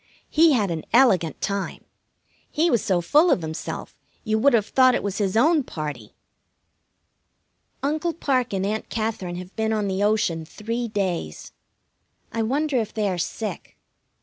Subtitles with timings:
[0.31, 1.83] He had an elegant time.
[2.49, 6.15] He was so full of himself you would have thought it was his own party.
[7.83, 11.51] Uncle Parke and Aunt Katherine have been on the ocean three days.
[12.31, 13.77] I wonder if they are sick.